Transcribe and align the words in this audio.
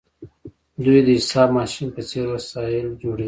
دوی 0.83 0.99
د 1.07 1.09
حساب 1.19 1.49
ماشین 1.57 1.87
په 1.95 2.01
څیر 2.09 2.25
وسایل 2.33 2.87
جوړوي. 3.01 3.19